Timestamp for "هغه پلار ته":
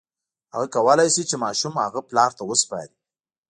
1.83-2.43